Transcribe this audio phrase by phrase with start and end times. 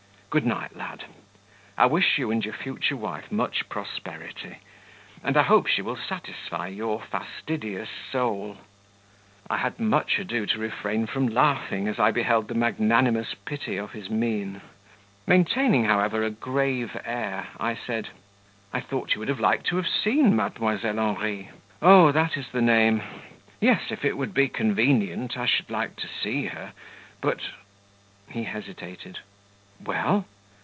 [0.31, 1.03] "Good night, lad.
[1.77, 4.59] I wish you and your future wife much prosperity;
[5.21, 8.55] and I hope she will satisfy your fastidious soul."
[9.49, 13.91] I had much ado to refrain from laughing as I beheld the magnanimous pity of
[13.91, 14.61] his mien;
[15.27, 18.07] maintaining, however, a grave air, I said:
[18.71, 20.79] "I thought you would have liked to have seen Mdlle.
[20.85, 21.49] Henri?"
[21.81, 23.03] "Oh, that is the name!
[23.59, 26.71] Yes if it would be convenient, I should like to see her
[27.19, 27.41] but."
[28.31, 29.19] He hesitated.
[29.83, 30.27] "Well?"